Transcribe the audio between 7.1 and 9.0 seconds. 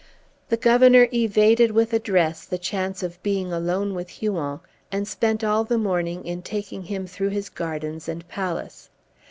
his gardens and palace.